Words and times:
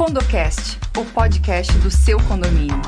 CondoCast, 0.00 0.78
o 0.96 1.04
podcast 1.12 1.76
do 1.80 1.90
seu 1.90 2.16
condomínio. 2.26 2.80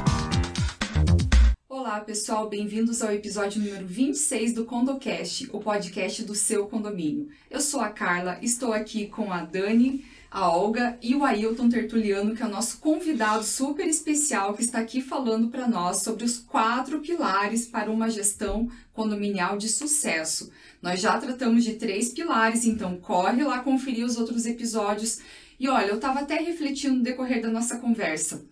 Olá, 1.69 2.01
pessoal, 2.01 2.49
bem-vindos 2.49 3.03
ao 3.03 3.13
episódio 3.13 3.61
número 3.61 3.87
26 3.87 4.55
do 4.55 4.65
CondoCast, 4.65 5.51
o 5.53 5.61
podcast 5.61 6.23
do 6.25 6.35
seu 6.35 6.65
condomínio. 6.65 7.29
Eu 7.51 7.61
sou 7.61 7.83
a 7.83 7.91
Carla, 7.91 8.39
estou 8.41 8.73
aqui 8.73 9.09
com 9.09 9.31
a 9.31 9.43
Dani, 9.43 10.07
a 10.31 10.49
Olga 10.49 10.99
e 11.03 11.15
o 11.15 11.23
Ailton 11.23 11.69
Tertuliano, 11.69 12.35
que 12.35 12.43
é 12.43 12.47
o 12.47 12.51
nosso 12.51 12.79
convidado 12.79 13.45
super 13.45 13.87
especial 13.87 14.55
que 14.55 14.63
está 14.63 14.79
aqui 14.79 15.03
falando 15.03 15.49
para 15.49 15.69
nós 15.69 15.99
sobre 15.99 16.25
os 16.25 16.39
quatro 16.39 17.01
pilares 17.01 17.67
para 17.67 17.91
uma 17.91 18.09
gestão 18.09 18.71
condominial 18.95 19.59
de 19.59 19.69
sucesso. 19.69 20.51
Nós 20.81 20.99
já 20.99 21.19
tratamos 21.19 21.63
de 21.63 21.75
três 21.75 22.09
pilares, 22.09 22.65
então 22.65 22.97
corre 22.97 23.45
lá 23.45 23.59
conferir 23.59 24.07
os 24.07 24.17
outros 24.17 24.47
episódios. 24.47 25.19
E 25.63 25.69
olha, 25.69 25.91
eu 25.91 25.95
estava 25.95 26.19
até 26.19 26.41
refletindo 26.41 26.97
no 26.97 27.03
decorrer 27.05 27.41
da 27.41 27.49
nossa 27.49 27.79
conversa. 27.79 28.45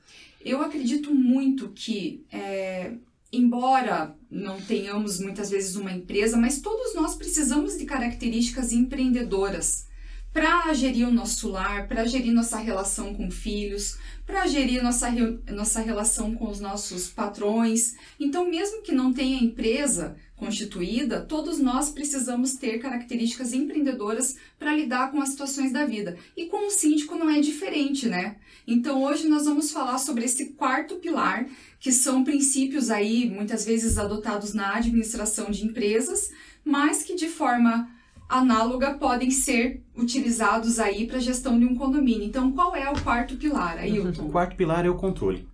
Eu 0.45 0.62
acredito 0.62 1.12
muito 1.12 1.71
que, 1.71 2.25
é, 2.30 2.93
embora 3.33 4.15
não 4.30 4.61
tenhamos 4.61 5.19
muitas 5.19 5.51
vezes 5.51 5.75
uma 5.75 5.91
empresa, 5.91 6.37
mas 6.37 6.61
todos 6.61 6.95
nós 6.95 7.17
precisamos 7.17 7.77
de 7.77 7.84
características 7.84 8.70
empreendedoras 8.70 9.89
para 10.33 10.73
gerir 10.73 11.09
o 11.09 11.11
nosso 11.11 11.48
lar, 11.48 11.89
para 11.89 12.05
gerir 12.05 12.33
nossa 12.33 12.59
relação 12.59 13.12
com 13.12 13.29
filhos, 13.29 13.98
para 14.25 14.47
gerir 14.47 14.81
nossa, 14.81 15.11
nossa 15.48 15.81
relação 15.81 16.37
com 16.37 16.48
os 16.48 16.61
nossos 16.61 17.09
patrões. 17.09 17.97
Então, 18.20 18.48
mesmo 18.48 18.83
que 18.83 18.92
não 18.92 19.12
tenha 19.12 19.42
empresa 19.42 20.15
constituída, 20.41 21.21
todos 21.21 21.59
nós 21.59 21.91
precisamos 21.91 22.55
ter 22.55 22.79
características 22.79 23.53
empreendedoras 23.53 24.37
para 24.59 24.75
lidar 24.75 25.12
com 25.12 25.21
as 25.21 25.29
situações 25.29 25.71
da 25.71 25.85
vida. 25.85 26.17
E 26.37 26.47
com 26.47 26.67
o 26.67 26.71
síndico 26.71 27.15
não 27.15 27.29
é 27.31 27.41
diferente, 27.41 28.09
né? 28.09 28.37
Então, 28.67 29.05
hoje 29.05 29.29
nós 29.29 29.45
vamos 29.45 29.71
falar 29.71 29.98
sobre 29.98 30.25
esse 30.25 30.47
quarto 30.55 30.97
pilar, 30.97 31.47
que 31.79 31.92
são 31.92 32.25
princípios 32.25 32.91
aí 32.91 33.29
muitas 33.29 33.64
vezes 33.64 33.98
adotados 33.98 34.55
na 34.55 34.75
administração 34.77 35.51
de 35.51 35.64
empresas, 35.64 36.31
mas 36.64 37.03
que 37.03 37.14
de 37.14 37.29
forma 37.29 37.89
análoga 38.29 38.95
podem 38.95 39.31
ser 39.31 39.83
utilizados 39.95 40.79
aí 40.79 41.07
para 41.07 41.19
a 41.19 41.20
gestão 41.20 41.59
de 41.59 41.67
um 41.67 41.75
condomínio. 41.75 42.25
Então, 42.25 42.53
qual 42.53 42.75
é 42.75 42.89
o 42.89 43.03
quarto 43.03 43.36
pilar, 43.36 43.77
Ailton? 43.77 44.27
O 44.27 44.31
quarto 44.31 44.57
pilar 44.57 44.86
é 44.86 44.89
o 44.89 44.95
controle. 44.95 45.50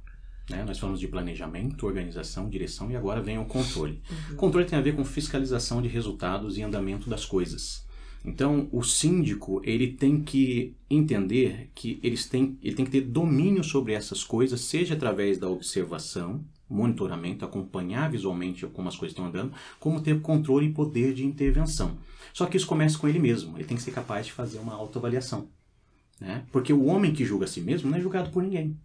Né? 0.49 0.65
Nós 0.65 0.79
falamos 0.79 1.01
de 1.01 1.09
planejamento, 1.09 1.87
organização, 1.87 2.49
direção 2.49 2.91
e 2.91 2.97
agora 2.97 3.21
vem 3.21 3.39
o 3.39 3.45
controle. 3.45 4.01
Uhum. 4.31 4.37
Controle 4.37 4.67
tem 4.67 4.79
a 4.79 4.83
ver 4.83 4.95
com 4.95 5.05
fiscalização 5.05 5.83
de 5.83 5.89
resultados 5.89 6.57
e 6.57 6.63
andamento 6.63 7.11
das 7.11 7.25
coisas. 7.25 7.85
Então, 8.25 8.69
o 8.73 8.83
síndico 8.83 9.61
ele 9.65 9.93
tem 9.93 10.21
que 10.21 10.75
entender 10.91 11.71
que 11.75 12.01
eles 12.03 12.27
têm, 12.27 12.59
ele 12.61 12.75
tem 12.75 12.85
que 12.85 12.91
ter 12.91 13.03
domínio 13.03 13.63
sobre 13.63 13.93
essas 13.93 14.25
coisas, 14.25 14.61
seja 14.63 14.95
através 14.95 15.39
da 15.39 15.49
observação, 15.49 16.45
monitoramento, 16.69 17.45
acompanhar 17.45 18.11
visualmente 18.11 18.67
como 18.67 18.89
as 18.89 18.97
coisas 18.97 19.13
estão 19.13 19.27
andando, 19.27 19.53
como 19.79 20.01
ter 20.01 20.21
controle 20.21 20.67
e 20.67 20.73
poder 20.73 21.15
de 21.15 21.25
intervenção. 21.25 21.97
Só 22.33 22.47
que 22.47 22.57
isso 22.57 22.67
começa 22.67 22.99
com 22.99 23.09
ele 23.09 23.21
mesmo, 23.21 23.57
ele 23.57 23.65
tem 23.65 23.77
que 23.77 23.83
ser 23.83 23.93
capaz 23.93 24.27
de 24.27 24.33
fazer 24.33 24.59
uma 24.59 24.75
autoavaliação. 24.75 25.49
Né? 26.21 26.45
Porque 26.51 26.73
o 26.73 26.87
homem 26.87 27.13
que 27.13 27.25
julga 27.25 27.45
a 27.45 27.49
si 27.49 27.61
mesmo 27.61 27.89
não 27.89 27.97
é 27.97 28.01
julgado 28.01 28.31
por 28.31 28.43
ninguém. 28.43 28.77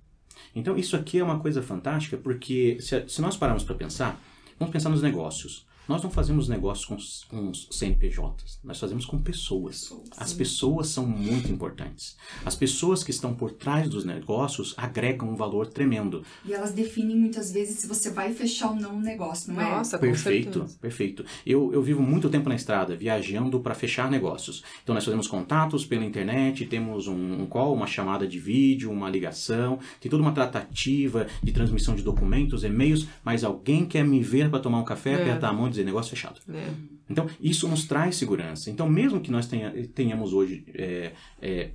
Então, 0.56 0.78
isso 0.78 0.96
aqui 0.96 1.20
é 1.20 1.24
uma 1.24 1.40
coisa 1.40 1.62
fantástica, 1.62 2.18
porque 2.18 2.78
se, 2.80 3.08
se 3.08 3.22
nós 3.22 3.38
pararmos 3.38 3.64
para 3.64 3.76
pensar, 3.76 4.22
vamos 4.60 4.72
pensar 4.72 4.90
nos 4.90 5.02
negócios. 5.02 5.66
Nós 5.88 6.04
não 6.04 6.10
fazemos 6.10 6.48
negócios 6.48 6.86
com, 7.26 7.36
com 7.36 7.50
os 7.50 7.68
CNPJs, 7.72 8.60
nós 8.64 8.80
fazemos 8.80 9.06
com 9.06 9.18
pessoas. 9.20 9.92
As 10.18 10.34
pessoas 10.34 10.88
são 10.88 11.06
muito 11.06 11.52
importantes. 11.52 12.16
As 12.46 12.56
pessoas 12.56 13.04
que 13.04 13.12
estão 13.12 13.34
por 13.34 13.52
trás 13.52 13.90
dos 13.90 14.06
negócios 14.06 14.74
agregam 14.78 15.30
um 15.30 15.36
valor 15.36 15.68
tremendo. 15.68 16.24
E 16.46 16.54
elas 16.54 16.72
definem 16.72 17.18
muitas 17.18 17.52
vezes 17.52 17.80
se 17.80 17.88
você 17.88 18.10
vai 18.10 18.34
fechar 18.34 18.70
ou 18.70 18.76
não 18.76 18.96
um 18.96 19.02
negócio, 19.02 19.54
não 19.54 19.62
é? 19.62 19.70
Nossa, 19.70 19.98
perfeito, 19.98 20.66
perfeito. 20.80 21.26
Eu, 21.46 21.72
eu 21.74 21.82
vivo 21.82 22.02
muito 22.02 22.30
tempo 22.30 22.48
na 22.48 22.56
estrada, 22.56 22.96
viajando 22.96 23.60
para 23.60 23.74
fechar 23.74 24.10
negócios. 24.10 24.64
Então 24.84 24.94
nós 24.94 25.04
fazemos 25.04 25.28
contatos 25.28 25.86
pela 25.86 26.06
internet, 26.06 26.66
temos 26.66 27.08
um, 27.08 27.42
um 27.42 27.46
call, 27.46 27.74
uma 27.74 27.88
chamada 27.88 28.28
de 28.28 28.40
vídeo, 28.40 28.92
uma 28.92 29.10
ligação, 29.10 29.80
tem 30.00 30.10
toda 30.10 30.22
uma 30.22 30.32
tratativa 30.32 31.28
de 31.42 31.52
transmissão 31.52 31.96
de 31.96 32.04
documentos, 32.04 32.64
e-mails, 32.64 33.08
mas 33.24 33.44
alguém 33.44 33.86
quer 33.86 34.04
me 34.04 34.22
ver 34.22 34.50
para 34.50 34.60
tomar 34.60 34.80
um 34.80 34.86
café, 34.86 35.12
é. 35.12 35.22
apertar 35.22 35.50
a 35.50 35.54
mão 35.54 35.70
dizer 35.72 35.82
dizer 35.82 35.86
negócio 35.86 36.10
fechado. 36.10 36.40
É. 36.50 36.70
Então, 37.10 37.28
isso 37.40 37.68
nos 37.68 37.86
traz 37.86 38.16
segurança. 38.16 38.70
Então, 38.70 38.88
mesmo 38.90 39.20
que 39.20 39.32
nós 39.32 39.48
tenha, 39.48 39.72
tenhamos 39.94 40.34
hoje. 40.34 40.64
É, 40.74 41.12
é, 41.42 41.72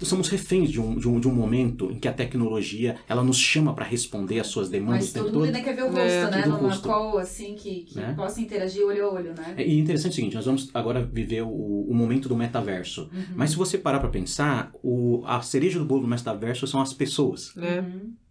somos 0.00 0.28
reféns 0.28 0.70
de 0.70 0.80
um, 0.80 0.96
de, 0.96 1.08
um, 1.08 1.20
de 1.20 1.28
um 1.28 1.34
momento 1.34 1.90
em 1.90 1.98
que 1.98 2.06
a 2.06 2.12
tecnologia 2.12 2.96
ela 3.08 3.22
nos 3.22 3.38
chama 3.38 3.74
para 3.74 3.84
responder 3.84 4.40
às 4.40 4.46
suas 4.46 4.68
demandas. 4.68 5.12
Mas 5.12 5.12
todo 5.12 5.34
mundo 5.34 5.44
ainda 5.46 5.60
quer 5.60 5.74
ver 5.74 5.82
o 5.82 5.86
rosto, 5.86 6.00
é, 6.00 6.30
né? 6.30 6.46
Numa 6.46 6.78
call, 6.78 7.18
assim, 7.18 7.54
que, 7.54 7.80
que 7.82 7.96
né? 7.96 8.14
possa 8.16 8.40
interagir 8.40 8.84
olho 8.84 9.04
a 9.04 9.12
olho, 9.12 9.34
né? 9.34 9.54
É, 9.56 9.66
e 9.66 9.78
interessante 9.78 10.12
o 10.12 10.14
seguinte, 10.14 10.36
nós 10.36 10.46
vamos 10.46 10.70
agora 10.72 11.04
viver 11.04 11.42
o, 11.42 11.48
o 11.48 11.94
momento 11.94 12.28
do 12.28 12.36
metaverso. 12.36 13.10
Uhum. 13.12 13.24
Mas 13.34 13.50
se 13.50 13.56
você 13.56 13.76
parar 13.76 14.00
para 14.00 14.08
pensar, 14.08 14.72
o, 14.82 15.22
a 15.26 15.42
cereja 15.42 15.78
do 15.78 15.84
bolo 15.84 16.02
do 16.02 16.08
metaverso 16.08 16.66
são 16.66 16.80
as 16.80 16.92
pessoas. 16.92 17.52
É. 17.56 17.80
Uhum 17.80 18.23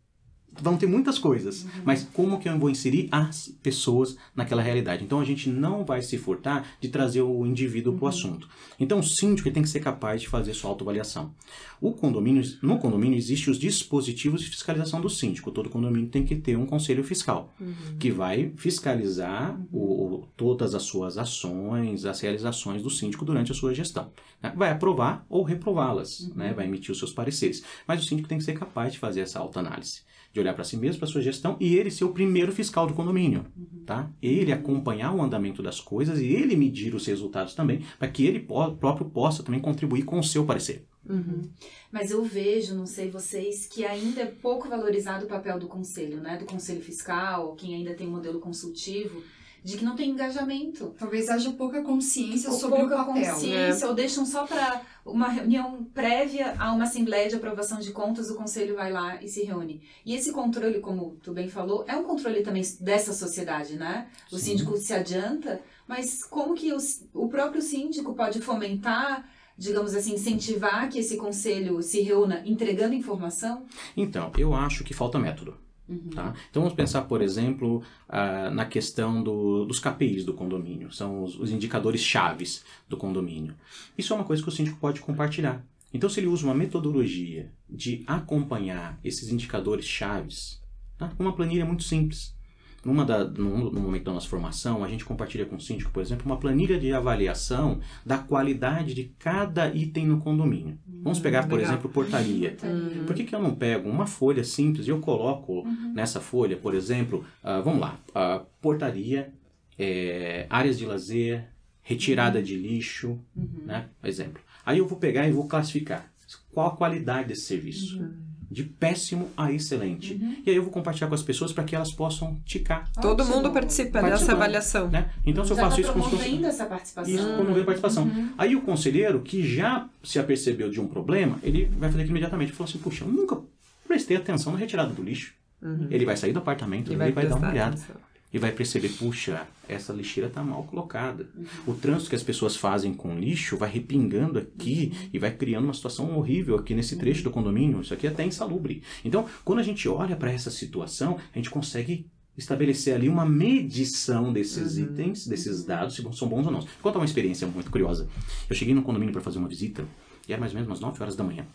vão 0.62 0.78
ter 0.78 0.88
muitas 0.88 1.18
coisas, 1.18 1.64
uhum. 1.64 1.70
mas 1.86 2.08
como 2.14 2.40
que 2.40 2.48
eu 2.48 2.60
vou 2.60 2.70
inserir 2.70 3.08
as 3.12 3.54
pessoas 3.62 4.18
naquela 4.36 4.62
realidade? 4.62 5.04
Então 5.04 5.20
a 5.20 5.26
gente 5.26 5.50
não 5.50 5.84
vai 5.86 6.02
se 6.02 6.18
furtar 6.18 6.66
de 6.80 6.90
trazer 6.90 7.22
o 7.22 7.46
indivíduo 7.46 7.94
uhum. 7.94 8.00
para 8.00 8.06
o 8.06 8.10
assunto. 8.10 8.50
Então 8.80 9.00
o 9.00 9.04
síndico 9.04 9.50
tem 9.52 9.64
que 9.64 9.70
ser 9.70 9.80
capaz 9.80 10.22
de 10.22 10.28
fazer 10.28 10.54
sua 10.54 10.70
autoavaliação. 10.70 11.34
O 11.82 11.92
condomínio, 11.92 12.44
no 12.62 12.78
condomínio 12.78 13.18
existem 13.18 13.52
os 13.52 13.60
dispositivos 13.60 14.42
de 14.42 14.50
fiscalização 14.50 15.02
do 15.02 15.10
síndico. 15.10 15.52
Todo 15.52 15.70
condomínio 15.70 16.10
tem 16.10 16.24
que 16.24 16.36
ter 16.36 16.58
um 16.58 16.66
conselho 16.66 17.04
fiscal 17.04 17.54
uhum. 17.60 17.98
que 18.00 18.12
vai 18.12 18.54
fiscalizar 18.56 19.60
o, 19.72 19.80
o, 19.80 20.28
todas 20.38 20.76
as 20.76 20.84
suas 20.84 21.18
ações, 21.18 22.06
as 22.06 22.20
realizações 22.22 22.82
do 22.82 22.90
síndico 22.90 23.26
durante 23.26 23.52
a 23.52 23.56
sua 23.56 23.74
gestão. 23.74 24.12
Né? 24.42 24.54
Vai 24.56 24.72
aprovar 24.72 25.26
ou 25.30 25.44
reprová-las, 25.44 26.32
né? 26.36 26.50
Uhum. 26.50 26.56
vai 26.56 26.66
emitir 26.66 26.92
os 26.92 27.00
seus 27.00 27.12
pareceres. 27.12 27.64
Mas 27.88 28.02
o 28.02 28.06
síndico 28.06 28.30
tem 28.30 28.38
que 28.38 28.44
ser 28.44 28.54
capaz 28.54 28.94
de 28.94 29.00
fazer 29.00 29.22
essa 29.22 29.40
autoanálise 29.40 30.02
de 30.34 30.40
olhar 30.40 30.56
para 30.56 30.64
si 30.64 30.76
mesmo, 30.76 31.00
para 31.00 31.08
sua 31.08 31.22
gestão 31.22 31.56
e 31.60 31.76
ele 31.76 31.92
ser 31.92 32.06
o 32.06 32.12
primeiro 32.12 32.52
fiscal 32.52 32.88
do 32.88 32.96
condomínio, 32.96 33.46
uhum. 33.56 33.84
tá? 33.86 34.12
Ele 34.20 34.52
acompanhar 34.52 35.14
o 35.14 35.22
andamento 35.22 35.62
das 35.62 35.80
coisas 35.80 36.20
e 36.20 36.26
ele 36.26 36.56
medir 36.56 36.96
os 36.96 37.06
resultados 37.06 37.54
também, 37.54 37.86
para 38.00 38.08
que 38.08 38.26
ele 38.26 38.40
próprio 38.40 39.10
possa 39.12 39.44
também 39.44 39.62
contribuir 39.62 40.04
com 40.04 40.18
o 40.18 40.24
seu 40.24 40.44
parecer. 40.44 40.88
Uhum. 41.08 41.50
Mas 41.92 42.10
eu 42.10 42.24
vejo, 42.24 42.74
não 42.74 42.88
sei 42.88 43.10
vocês, 43.10 43.68
que 43.68 43.86
ainda 43.86 44.22
é 44.22 44.26
pouco 44.26 44.68
valorizado 44.68 45.26
o 45.26 45.30
papel 45.30 45.60
do 45.60 45.68
conselho, 45.68 46.20
né? 46.20 46.38
Do 46.38 46.46
conselho 46.46 46.82
fiscal, 46.82 47.56
quem 47.56 47.76
ainda 47.76 47.94
tem 47.94 48.08
um 48.08 48.12
modelo 48.12 48.40
consultivo 48.40 49.22
de 49.64 49.78
que 49.78 49.86
não 49.86 49.96
tem 49.96 50.10
engajamento. 50.10 50.94
Talvez 50.98 51.30
haja 51.30 51.52
pouca 51.52 51.82
consciência 51.82 52.52
ou 52.52 52.58
sobre 52.58 52.82
pouca 52.82 52.96
o 52.96 53.06
papel. 53.06 53.34
consciência, 53.34 53.86
é. 53.86 53.88
ou 53.88 53.96
deixam 53.96 54.26
só 54.26 54.46
para 54.46 54.82
uma 55.06 55.30
reunião 55.30 55.86
prévia 55.94 56.54
a 56.60 56.74
uma 56.74 56.84
assembleia 56.84 57.30
de 57.30 57.36
aprovação 57.36 57.80
de 57.80 57.92
contas, 57.92 58.30
o 58.30 58.36
conselho 58.36 58.76
vai 58.76 58.92
lá 58.92 59.22
e 59.22 59.28
se 59.28 59.44
reúne. 59.44 59.82
E 60.06 60.14
esse 60.14 60.32
controle, 60.32 60.80
como 60.80 61.18
tu 61.24 61.32
bem 61.32 61.48
falou, 61.48 61.86
é 61.88 61.96
um 61.96 62.04
controle 62.04 62.42
também 62.42 62.64
dessa 62.82 63.14
sociedade, 63.14 63.76
né? 63.76 64.08
O 64.32 64.38
Sim. 64.38 64.52
síndico 64.52 64.76
se 64.78 64.94
adianta, 64.94 65.62
mas 65.88 66.24
como 66.26 66.54
que 66.54 66.74
os, 66.74 67.06
o 67.14 67.30
próprio 67.30 67.62
síndico 67.62 68.14
pode 68.14 68.42
fomentar 68.42 69.26
digamos 69.56 69.94
assim, 69.94 70.16
incentivar 70.16 70.90
que 70.90 70.98
esse 70.98 71.16
conselho 71.16 71.82
se 71.84 72.02
reúna 72.02 72.42
entregando 72.44 72.96
informação? 72.96 73.66
Então, 73.96 74.32
eu 74.36 74.54
acho 74.54 74.84
que 74.84 74.96
falta 74.96 75.20
método. 75.20 75.56
Uhum. 75.88 76.10
Tá? 76.10 76.34
Então 76.50 76.62
vamos 76.62 76.76
pensar, 76.76 77.02
por 77.04 77.22
exemplo, 77.22 77.84
uh, 78.10 78.54
na 78.54 78.66
questão 78.66 79.22
do, 79.22 79.66
dos 79.66 79.80
KPIs 79.80 80.24
do 80.24 80.34
condomínio, 80.34 80.92
são 80.92 81.24
os, 81.24 81.38
os 81.38 81.52
indicadores 81.52 82.02
chaves 82.02 82.64
do 82.88 82.96
condomínio. 82.96 83.54
Isso 83.98 84.14
é 84.14 84.16
uma 84.16 84.26
coisa 84.26 84.42
que 84.42 84.50
o 84.50 84.52
síndico 84.52 84.78
pode 84.80 85.02
compartilhar. 85.02 85.64
Então, 85.94 86.10
se 86.10 86.20
ele 86.20 86.28
usa 86.28 86.46
uma 86.46 86.56
metodologia 86.56 87.52
de 87.70 88.04
acompanhar 88.08 89.00
esses 89.04 89.30
indicadores 89.30 89.86
chaves, 89.86 90.62
tá? 90.98 91.12
uma 91.20 91.34
planilha 91.34 91.66
muito 91.66 91.84
simples, 91.84 92.36
numa 92.84 93.06
da, 93.06 93.24
no, 93.24 93.72
no, 93.72 93.80
momento 93.80 94.04
da 94.04 94.14
nossa 94.14 94.28
formação, 94.28 94.84
a 94.84 94.88
gente 94.88 95.06
compartilha 95.06 95.46
com 95.46 95.56
o 95.56 95.62
síndico, 95.62 95.92
por 95.92 96.02
exemplo, 96.02 96.26
uma 96.26 96.38
planilha 96.38 96.78
de 96.78 96.92
avaliação 96.94 97.80
da 98.06 98.18
qualidade 98.18 98.94
de 98.94 99.06
cada 99.18 99.74
item 99.74 100.06
no 100.06 100.20
condomínio. 100.20 100.78
Vamos 101.02 101.20
pegar, 101.20 101.48
por 101.48 101.60
exemplo, 101.60 101.90
portaria. 101.90 102.58
Uhum. 102.64 103.06
Por 103.06 103.16
que, 103.16 103.24
que 103.24 103.34
eu 103.34 103.42
não 103.42 103.56
pego 103.56 103.90
uma 103.90 104.06
folha 104.06 104.44
simples 104.44 104.88
e 104.88 104.90
eu 104.90 105.00
coloco 105.00 105.60
uhum. 105.62 105.94
nessa 105.94 106.20
folha, 106.20 106.58
por 106.58 106.74
exemplo, 106.74 107.26
uh, 107.44 107.64
vamos 107.64 107.80
lá, 107.80 108.00
uh, 108.10 108.46
portaria, 108.62 109.32
é, 109.78 110.46
áreas 110.50 110.78
de 110.78 110.86
lazer, 110.86 111.48
retirada 111.82 112.40
uhum. 112.40 112.46
de 112.46 112.56
lixo, 112.56 113.20
uhum. 113.36 113.66
né? 113.66 113.88
Exemplo. 114.04 114.42
Aí 114.66 114.78
eu 114.78 114.88
vou 114.88 114.98
pegar 114.98 115.28
e 115.28 115.32
vou 115.32 115.48
classificar 115.48 116.12
qual 116.52 116.68
a 116.68 116.76
qualidade 116.76 117.30
desse 117.30 117.42
serviço. 117.42 118.00
Uhum. 118.00 118.33
De 118.54 118.64
péssimo 118.64 119.30
a 119.36 119.52
excelente. 119.52 120.14
Uhum. 120.14 120.38
E 120.46 120.50
aí 120.50 120.56
eu 120.56 120.62
vou 120.62 120.72
compartilhar 120.72 121.08
com 121.08 121.16
as 121.16 121.24
pessoas 121.24 121.52
para 121.52 121.64
que 121.64 121.76
elas 121.76 121.92
possam 121.92 122.38
ticar. 122.46 122.90
Todo 123.02 123.26
mundo 123.26 123.52
participa 123.52 124.02
dessa 124.02 124.32
avaliação. 124.34 124.90
Né? 124.90 125.10
Então, 125.26 125.44
se 125.44 125.52
eu 125.52 125.58
faço 125.58 125.78
tá 125.78 125.82
isso 125.82 125.94
com 125.94 126.02
promovendo 126.02 126.46
essa 126.46 126.66
participação. 126.66 127.14
Isso, 127.14 127.26
promovendo 127.26 127.62
a 127.62 127.66
participação. 127.66 128.04
Uhum. 128.04 128.30
Aí 128.38 128.56
o 128.56 128.62
conselheiro, 128.62 129.22
que 129.22 129.46
já 129.46 129.90
se 130.04 130.20
apercebeu 130.20 130.70
de 130.70 130.80
um 130.80 130.88
problema, 130.88 131.40
ele 131.42 131.66
vai 131.78 131.90
fazer 131.90 132.04
aquilo 132.04 132.18
imediatamente. 132.18 132.50
Ele 132.50 132.58
falou 132.58 132.70
assim, 132.70 132.78
puxa, 132.78 133.04
eu 133.04 133.08
nunca 133.08 133.40
prestei 133.88 134.16
atenção 134.16 134.54
na 134.54 134.60
retirada 134.60 134.94
do 134.94 135.02
lixo. 135.02 135.34
Uhum. 135.62 135.88
Ele 135.90 136.06
vai 136.06 136.16
sair 136.16 136.32
do 136.32 136.40
apartamento, 136.40 136.90
e 136.90 136.92
ele 136.92 136.98
vai, 136.98 137.12
vai 137.12 137.28
dar 137.28 137.36
uma 137.38 137.50
olhada. 137.50 137.76
Atenção 137.76 138.13
e 138.34 138.40
vai 138.40 138.52
perceber, 138.52 138.90
puxa, 138.90 139.48
essa 139.70 139.94
lixeira 139.94 140.28
está 140.28 140.44
mal 140.44 140.64
colocada. 140.64 141.30
O 141.68 141.74
trânsito 141.76 142.10
que 142.10 142.16
as 142.16 142.24
pessoas 142.24 142.56
fazem 142.56 142.94
com 142.94 143.18
lixo 143.18 143.56
vai 143.56 143.70
repingando 143.70 144.40
aqui 144.40 144.92
e 145.14 145.20
vai 145.20 145.32
criando 145.32 145.66
uma 145.66 145.74
situação 145.74 146.18
horrível 146.18 146.56
aqui 146.56 146.74
nesse 146.74 146.96
trecho 146.96 147.24
do 147.24 147.30
condomínio. 147.30 147.82
Isso 147.82 147.94
aqui 147.94 148.08
é 148.08 148.10
até 148.10 148.26
insalubre. 148.26 148.82
Então, 149.06 149.28
quando 149.46 149.60
a 149.60 149.64
gente 149.64 149.88
olha 149.88 150.16
para 150.16 150.32
essa 150.32 150.50
situação, 150.50 151.20
a 151.32 151.38
gente 151.38 151.52
consegue 151.52 152.08
estabelecer 152.36 152.96
ali 152.96 153.08
uma 153.08 153.26
medição 153.26 154.34
desses 154.34 154.78
uhum. 154.78 154.86
itens, 154.86 155.28
desses 155.28 155.64
dados, 155.64 155.96
se 155.96 156.02
são 156.14 156.28
bons 156.28 156.48
ou 156.48 156.52
não. 156.52 156.62
Vou 156.62 156.70
contar 156.82 156.98
uma 156.98 157.06
experiência 157.06 157.46
muito 157.46 157.70
curiosa. 157.70 158.10
Eu 158.50 158.56
cheguei 158.56 158.74
no 158.74 158.82
condomínio 158.82 159.14
para 159.14 159.22
fazer 159.22 159.38
uma 159.38 159.48
visita 159.48 159.86
e 160.28 160.34
era 160.34 160.40
mais 160.40 160.52
ou 160.52 160.56
menos 160.56 160.68
umas 160.68 160.80
9 160.80 161.02
horas 161.04 161.16
da 161.16 161.24
manhã. 161.24 161.46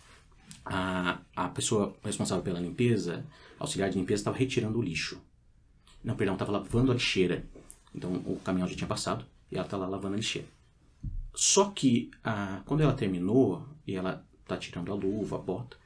A, 0.64 1.18
a 1.34 1.48
pessoa 1.48 1.96
responsável 2.04 2.44
pela 2.44 2.60
limpeza, 2.60 3.24
auxiliar 3.58 3.90
de 3.90 3.98
limpeza, 3.98 4.20
estava 4.20 4.36
retirando 4.36 4.78
o 4.78 4.82
lixo. 4.82 5.20
Não, 6.02 6.16
perdão, 6.16 6.34
estava 6.34 6.52
lavando 6.52 6.90
a 6.90 6.94
lixeira. 6.94 7.44
Então 7.94 8.12
o 8.26 8.40
caminhão 8.44 8.68
já 8.68 8.76
tinha 8.76 8.88
passado 8.88 9.24
e 9.50 9.56
ela 9.56 9.64
está 9.64 9.76
lá 9.76 9.86
lavando 9.86 10.14
a 10.14 10.18
lixeira. 10.18 10.48
Só 11.34 11.70
que 11.70 12.10
ah, 12.22 12.62
quando 12.66 12.82
ela 12.82 12.92
terminou 12.92 13.66
e 13.86 13.94
ela 13.94 14.24
tá 14.46 14.56
tirando 14.56 14.90
a 14.92 14.94
luva, 14.94 15.36
a 15.36 15.38
bota, 15.38 15.76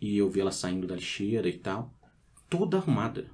e 0.00 0.18
eu 0.18 0.28
vi 0.28 0.40
ela 0.40 0.52
saindo 0.52 0.86
da 0.86 0.94
lixeira 0.94 1.48
e 1.48 1.58
tal, 1.58 1.92
toda 2.48 2.76
arrumada. 2.76 3.26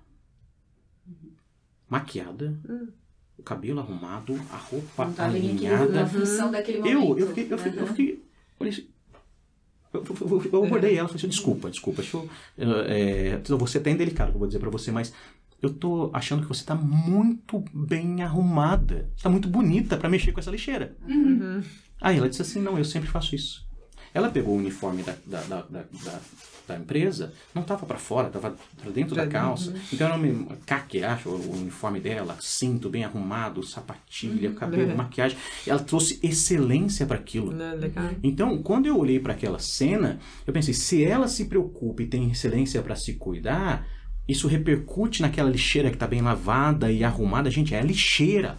Maquiada, 1.88 2.56
hum. 2.68 2.88
o 3.36 3.42
cabelo 3.42 3.80
arrumado, 3.80 4.34
a 4.50 4.56
roupa 4.56 5.06
Não 5.06 5.12
tá 5.12 5.24
alinhada. 5.24 6.06
Função 6.06 6.50
daquele 6.50 6.78
momento. 6.78 7.18
Eu, 7.18 7.18
eu 7.18 7.26
fiquei, 7.28 7.52
eu 7.52 7.58
fiquei, 7.58 7.72
uhum. 7.72 7.80
eu 7.80 7.86
fiquei 7.88 8.30
eu, 9.92 10.04
eu, 10.04 10.42
eu 10.52 10.64
abordei 10.64 10.96
ela 10.96 11.06
e 11.06 11.08
falei 11.08 11.16
assim, 11.16 11.28
desculpa, 11.28 11.68
desculpa, 11.68 12.00
deixa 12.00 12.16
eu, 12.16 12.28
é, 12.86 13.38
você 13.58 13.78
é 13.78 13.80
até 13.80 13.90
indelicado 13.90 14.32
eu 14.32 14.38
vou 14.38 14.46
dizer 14.46 14.60
para 14.60 14.70
você, 14.70 14.92
mas 14.92 15.12
eu 15.62 15.70
tô 15.70 16.10
achando 16.12 16.42
que 16.42 16.48
você 16.48 16.64
tá 16.64 16.74
muito 16.74 17.62
bem 17.72 18.22
arrumada. 18.22 19.10
Está 19.16 19.28
muito 19.28 19.48
bonita 19.48 19.96
para 19.96 20.08
mexer 20.08 20.32
com 20.32 20.40
essa 20.40 20.50
lixeira. 20.50 20.96
Uhum. 21.06 21.62
Aí 22.00 22.16
ela 22.16 22.28
disse 22.28 22.42
assim, 22.42 22.60
não, 22.60 22.78
eu 22.78 22.84
sempre 22.84 23.08
faço 23.08 23.34
isso. 23.34 23.68
Ela 24.12 24.30
pegou 24.30 24.54
o 24.54 24.58
uniforme 24.58 25.02
da, 25.02 25.14
da, 25.24 25.40
da, 25.42 25.62
da, 25.62 26.20
da 26.66 26.76
empresa, 26.76 27.32
não 27.54 27.62
estava 27.62 27.86
para 27.86 27.98
fora, 27.98 28.26
estava 28.26 28.56
dentro 28.92 29.14
da 29.14 29.26
calça. 29.26 29.70
Uhum. 29.70 29.80
Então 29.92 30.06
era 30.06 30.16
um 30.16 30.46
caque, 30.66 31.04
acho, 31.04 31.28
o 31.28 31.52
uniforme 31.52 32.00
dela, 32.00 32.36
cinto 32.40 32.88
bem 32.88 33.04
arrumado, 33.04 33.62
sapatilha, 33.62 34.48
uhum. 34.48 34.54
cabelo, 34.56 34.96
maquiagem. 34.96 35.38
Ela 35.66 35.78
trouxe 35.78 36.18
excelência 36.22 37.06
para 37.06 37.18
aquilo. 37.18 37.52
Então, 38.22 38.60
quando 38.62 38.86
eu 38.86 38.98
olhei 38.98 39.20
para 39.20 39.34
aquela 39.34 39.58
cena, 39.58 40.18
eu 40.46 40.52
pensei, 40.52 40.74
se 40.74 41.04
ela 41.04 41.28
se 41.28 41.44
preocupa 41.44 42.02
e 42.02 42.06
tem 42.06 42.30
excelência 42.30 42.82
para 42.82 42.96
se 42.96 43.14
cuidar, 43.14 43.86
isso 44.28 44.49
repercute 44.49 45.22
naquela 45.22 45.50
lixeira 45.50 45.90
que 45.90 45.96
está 45.96 46.06
bem 46.06 46.20
lavada 46.20 46.90
e 46.90 47.02
arrumada. 47.02 47.50
Gente, 47.50 47.75
é 47.75 47.81
a 47.81 47.84
lixeira 47.84 48.58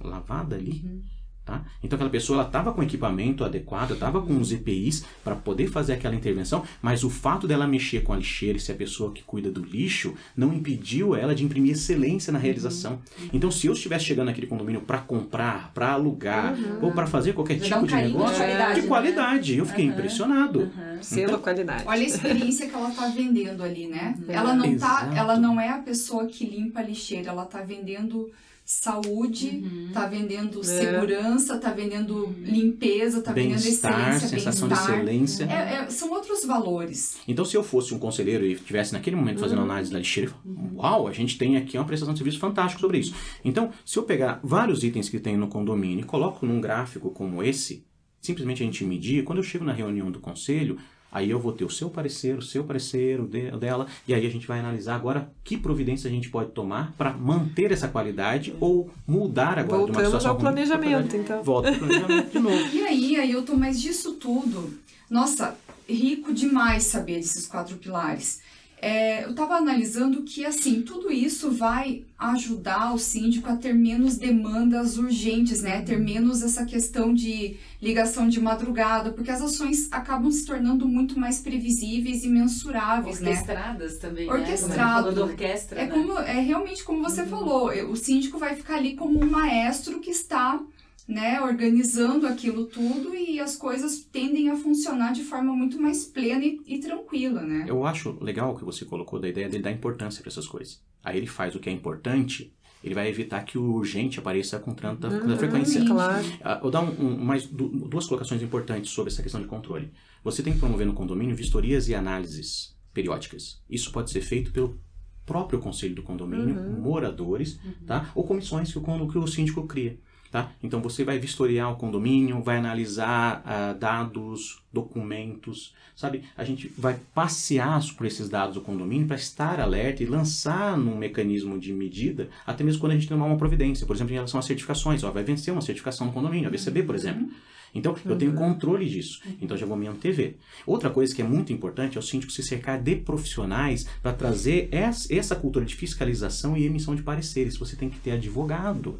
lavada 0.00 0.56
ali. 0.56 0.82
Uhum. 0.84 1.02
Tá? 1.44 1.60
Então 1.82 1.96
aquela 1.96 2.10
pessoa 2.10 2.38
ela 2.38 2.46
estava 2.46 2.72
com 2.72 2.84
equipamento 2.84 3.44
adequado, 3.44 3.94
estava 3.94 4.22
com 4.22 4.38
os 4.38 4.52
EPIs 4.52 5.04
para 5.24 5.34
poder 5.34 5.66
fazer 5.66 5.94
aquela 5.94 6.14
intervenção, 6.14 6.62
mas 6.80 7.02
o 7.02 7.10
fato 7.10 7.48
dela 7.48 7.66
mexer 7.66 8.04
com 8.04 8.12
a 8.12 8.16
lixeira 8.16 8.56
e 8.56 8.60
ser 8.60 8.72
a 8.72 8.76
pessoa 8.76 9.10
que 9.12 9.24
cuida 9.24 9.50
do 9.50 9.60
lixo 9.60 10.14
não 10.36 10.52
impediu 10.54 11.16
ela 11.16 11.34
de 11.34 11.44
imprimir 11.44 11.72
excelência 11.72 12.32
na 12.32 12.38
realização. 12.38 12.92
Uhum. 13.18 13.30
Então 13.32 13.50
se 13.50 13.66
eu 13.66 13.72
estivesse 13.72 14.04
chegando 14.04 14.26
naquele 14.26 14.46
condomínio 14.46 14.82
para 14.82 14.98
comprar, 14.98 15.72
para 15.74 15.90
alugar 15.90 16.54
uhum. 16.54 16.78
ou 16.80 16.92
para 16.92 17.08
fazer 17.08 17.32
qualquer 17.32 17.58
Já 17.58 17.74
tipo 17.74 17.80
um 17.80 17.84
de 17.86 17.94
negócio 17.96 18.34
de 18.34 18.38
qualidade, 18.38 18.80
de 18.80 18.86
qualidade 18.86 19.52
né? 19.54 19.60
eu 19.60 19.66
fiquei 19.66 19.84
impressionado. 19.84 20.60
Uhum. 20.60 21.02
Selo 21.02 21.30
então, 21.30 21.40
qualidade. 21.40 21.82
Olha 21.84 22.02
a 22.02 22.06
experiência 22.06 22.68
que 22.68 22.74
ela 22.76 22.90
está 22.90 23.08
vendendo 23.08 23.64
ali, 23.64 23.88
né? 23.88 24.14
Ela 24.28 24.54
não 24.54 24.78
tá, 24.78 25.10
ela 25.12 25.36
não 25.36 25.60
é 25.60 25.70
a 25.70 25.78
pessoa 25.78 26.26
que 26.26 26.46
limpa 26.46 26.78
a 26.78 26.82
lixeira, 26.84 27.30
ela 27.30 27.42
está 27.42 27.60
vendendo 27.62 28.30
saúde, 28.64 29.62
uhum. 29.62 29.90
tá 29.92 30.06
vendendo 30.06 30.60
é. 30.60 30.62
segurança, 30.62 31.58
tá 31.58 31.72
vendendo 31.72 32.26
uhum. 32.26 32.34
limpeza, 32.42 33.20
tá 33.20 33.32
vendendo 33.32 33.58
excelência, 33.58 34.28
sensação 34.28 34.68
de 34.68 34.74
excelência. 34.74 35.44
É, 35.44 35.74
é, 35.74 35.90
são 35.90 36.10
outros 36.12 36.44
valores. 36.44 37.18
Então, 37.26 37.44
se 37.44 37.56
eu 37.56 37.62
fosse 37.62 37.92
um 37.92 37.98
conselheiro 37.98 38.46
e 38.46 38.52
estivesse 38.52 38.92
naquele 38.92 39.16
momento 39.16 39.40
fazendo 39.40 39.58
uhum. 39.58 39.64
análise 39.64 39.92
da 39.92 39.98
lixeira, 39.98 40.32
uhum. 40.44 40.76
uau, 40.76 41.08
a 41.08 41.12
gente 41.12 41.36
tem 41.36 41.56
aqui 41.56 41.76
uma 41.76 41.84
prestação 41.84 42.14
de 42.14 42.18
serviço 42.18 42.38
fantástico 42.38 42.80
sobre 42.80 42.98
isso. 42.98 43.14
Então, 43.44 43.70
se 43.84 43.98
eu 43.98 44.04
pegar 44.04 44.40
vários 44.42 44.84
itens 44.84 45.08
que 45.08 45.18
tem 45.18 45.36
no 45.36 45.48
condomínio 45.48 46.00
e 46.00 46.06
coloco 46.06 46.46
num 46.46 46.60
gráfico 46.60 47.10
como 47.10 47.42
esse, 47.42 47.84
simplesmente 48.20 48.62
a 48.62 48.66
gente 48.66 48.84
medir, 48.84 49.24
quando 49.24 49.38
eu 49.38 49.44
chego 49.44 49.64
na 49.64 49.72
reunião 49.72 50.10
do 50.10 50.20
conselho, 50.20 50.78
Aí 51.12 51.28
eu 51.28 51.38
vou 51.38 51.52
ter 51.52 51.64
o 51.64 51.70
seu 51.70 51.90
parecer, 51.90 52.38
o 52.38 52.42
seu 52.42 52.64
parecer, 52.64 53.20
o 53.20 53.26
de, 53.26 53.50
dela, 53.50 53.86
e 54.08 54.14
aí 54.14 54.26
a 54.26 54.30
gente 54.30 54.46
vai 54.46 54.58
analisar 54.58 54.94
agora 54.94 55.30
que 55.44 55.58
providência 55.58 56.08
a 56.08 56.10
gente 56.10 56.30
pode 56.30 56.52
tomar 56.52 56.94
para 56.96 57.12
manter 57.12 57.70
essa 57.70 57.86
qualidade 57.86 58.54
ou 58.58 58.90
mudar 59.06 59.58
agora 59.58 59.78
Voltamos 59.78 59.92
de 59.92 59.98
uma 59.98 60.04
situação 60.06 60.30
ao 60.30 60.38
planejamento, 60.38 61.14
então. 61.14 61.42
Volta 61.42 61.68
ao 61.68 61.74
planejamento 61.74 62.30
de 62.30 62.38
novo. 62.38 62.74
E 62.74 62.86
aí, 62.86 63.16
aí 63.16 63.30
eu 63.30 63.42
tô 63.42 63.54
mais 63.54 63.80
disso 63.80 64.14
tudo. 64.14 64.72
Nossa, 65.10 65.54
rico 65.86 66.32
demais 66.32 66.84
saber 66.84 67.16
desses 67.16 67.46
quatro 67.46 67.76
pilares 67.76 68.40
é, 68.82 69.22
eu 69.24 69.30
estava 69.30 69.54
analisando 69.54 70.24
que 70.24 70.44
assim 70.44 70.82
tudo 70.82 71.12
isso 71.12 71.52
vai 71.52 72.02
ajudar 72.18 72.92
o 72.92 72.98
síndico 72.98 73.48
a 73.48 73.54
ter 73.54 73.72
menos 73.72 74.16
demandas 74.16 74.98
urgentes, 74.98 75.62
né? 75.62 75.82
Ter 75.82 76.00
menos 76.00 76.42
essa 76.42 76.66
questão 76.66 77.14
de 77.14 77.56
ligação 77.80 78.28
de 78.28 78.40
madrugada, 78.40 79.12
porque 79.12 79.30
as 79.30 79.40
ações 79.40 79.86
acabam 79.92 80.32
se 80.32 80.44
tornando 80.44 80.88
muito 80.88 81.16
mais 81.16 81.38
previsíveis 81.38 82.24
e 82.24 82.28
mensuráveis, 82.28 83.20
Orquestradas 83.20 83.94
né? 83.94 83.98
também, 84.00 84.28
Orquestrado. 84.28 85.10
Né? 85.10 85.14
Como 85.14 85.30
orquestra, 85.30 85.80
é 85.80 85.86
né? 85.86 85.92
como 85.92 86.18
é 86.18 86.40
realmente 86.40 86.82
como 86.82 87.04
você 87.04 87.22
uhum. 87.22 87.28
falou, 87.28 87.70
o 87.88 87.94
síndico 87.94 88.36
vai 88.36 88.56
ficar 88.56 88.74
ali 88.74 88.96
como 88.96 89.22
um 89.22 89.30
maestro 89.30 90.00
que 90.00 90.10
está 90.10 90.60
né, 91.06 91.40
organizando 91.40 92.26
aquilo 92.26 92.66
tudo 92.66 93.14
e 93.14 93.40
as 93.40 93.56
coisas 93.56 94.00
tendem 94.00 94.50
a 94.50 94.56
funcionar 94.56 95.12
de 95.12 95.24
forma 95.24 95.54
muito 95.54 95.80
mais 95.80 96.04
plena 96.04 96.44
e, 96.44 96.60
e 96.66 96.78
tranquila, 96.78 97.42
né? 97.42 97.64
Eu 97.66 97.84
acho 97.84 98.16
legal 98.22 98.52
o 98.52 98.56
que 98.56 98.64
você 98.64 98.84
colocou 98.84 99.18
da 99.18 99.28
ideia 99.28 99.48
dele 99.48 99.62
dar 99.62 99.72
importância 99.72 100.22
para 100.22 100.30
essas 100.30 100.46
coisas. 100.46 100.80
Aí 101.02 101.16
ele 101.16 101.26
faz 101.26 101.54
o 101.54 101.60
que 101.60 101.68
é 101.68 101.72
importante, 101.72 102.54
ele 102.82 102.94
vai 102.94 103.08
evitar 103.08 103.42
que 103.44 103.58
o 103.58 103.74
urgente 103.74 104.18
apareça 104.18 104.58
com 104.58 104.74
tanta, 104.74 105.08
uhum, 105.08 105.36
frequência. 105.36 105.84
Claro. 105.84 106.24
Uh, 106.24 106.60
vou 106.62 106.70
dar 106.70 106.82
um, 106.82 107.06
um, 107.06 107.16
mais 107.16 107.46
duas 107.46 108.06
colocações 108.06 108.42
importantes 108.42 108.90
sobre 108.90 109.12
essa 109.12 109.22
questão 109.22 109.40
de 109.40 109.46
controle. 109.46 109.92
Você 110.24 110.42
tem 110.42 110.52
que 110.52 110.58
promover 110.58 110.86
no 110.86 110.92
condomínio 110.92 111.34
vistorias 111.34 111.88
e 111.88 111.94
análises 111.94 112.76
periódicas. 112.92 113.60
Isso 113.68 113.90
pode 113.90 114.10
ser 114.10 114.20
feito 114.20 114.52
pelo 114.52 114.80
próprio 115.24 115.60
conselho 115.60 115.94
do 115.94 116.02
condomínio, 116.02 116.56
uhum. 116.56 116.80
moradores, 116.80 117.58
uhum. 117.64 117.86
tá? 117.86 118.10
ou 118.14 118.24
comissões 118.24 118.72
que 118.72 118.78
o, 118.78 119.08
que 119.08 119.18
o 119.18 119.26
síndico 119.26 119.66
cria. 119.66 119.98
Tá? 120.32 120.50
Então 120.62 120.80
você 120.80 121.04
vai 121.04 121.18
vistoriar 121.18 121.70
o 121.70 121.76
condomínio, 121.76 122.42
vai 122.42 122.56
analisar 122.56 123.44
uh, 123.44 123.78
dados, 123.78 124.62
documentos, 124.72 125.74
sabe? 125.94 126.24
A 126.34 126.42
gente 126.42 126.72
vai 126.78 126.98
passear 127.14 127.82
por 127.94 128.06
esses 128.06 128.30
dados 128.30 128.54
do 128.54 128.62
condomínio 128.62 129.06
para 129.06 129.16
estar 129.16 129.60
alerta 129.60 130.02
e 130.02 130.06
lançar 130.06 130.78
num 130.78 130.96
mecanismo 130.96 131.58
de 131.58 131.70
medida, 131.70 132.30
até 132.46 132.64
mesmo 132.64 132.80
quando 132.80 132.92
a 132.92 132.94
gente 132.94 133.06
tomar 133.08 133.26
uma 133.26 133.36
providência, 133.36 133.86
por 133.86 133.94
exemplo, 133.94 134.12
em 134.12 134.14
relação 134.14 134.40
às 134.40 134.46
certificações, 134.46 135.04
ó, 135.04 135.10
vai 135.10 135.22
vencer 135.22 135.52
uma 135.52 135.60
certificação 135.60 136.06
no 136.06 136.14
condomínio, 136.14 136.48
a 136.48 136.50
BCB, 136.50 136.84
por 136.84 136.94
exemplo. 136.94 137.28
Então, 137.74 137.94
eu 138.06 138.16
tenho 138.16 138.32
uhum. 138.32 138.38
controle 138.38 138.88
disso. 138.88 139.20
Então, 139.40 139.56
já 139.56 139.66
vou 139.66 139.76
me 139.76 139.86
antever. 139.86 140.36
Outra 140.66 140.88
coisa 140.88 141.14
que 141.14 141.20
é 141.20 141.24
muito 141.24 141.52
importante 141.52 141.96
é 141.96 142.00
o 142.00 142.02
síndico 142.02 142.32
se 142.32 142.42
cercar 142.42 142.80
de 142.80 142.96
profissionais 142.96 143.86
para 144.02 144.12
trazer 144.12 144.68
essa 144.72 145.36
cultura 145.36 145.64
de 145.64 145.74
fiscalização 145.74 146.56
e 146.56 146.64
emissão 146.64 146.94
de 146.94 147.02
pareceres. 147.02 147.56
Você 147.56 147.76
tem 147.76 147.88
que 147.88 147.98
ter 147.98 148.12
advogado. 148.12 148.98